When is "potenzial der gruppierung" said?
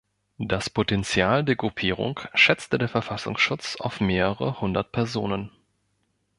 0.71-2.19